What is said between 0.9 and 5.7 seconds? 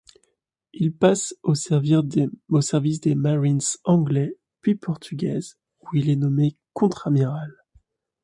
passe au service des marines anglaises puis portugaises